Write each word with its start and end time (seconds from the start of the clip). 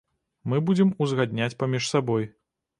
Мы 0.53 0.61
будзем 0.71 0.95
узгадняць 1.05 1.53
паміж 1.63 1.83
сабой. 1.95 2.29